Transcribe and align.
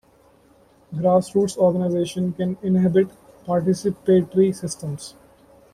Grassroots 0.95 1.57
organizations 1.59 2.35
can 2.35 2.57
inhabit 2.63 3.07
participatory 3.45 4.55
systems. 4.55 5.13